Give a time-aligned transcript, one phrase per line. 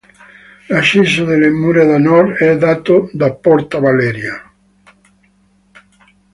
[0.69, 4.51] L'accesso delle mura da nord è dato da Porta Valeria.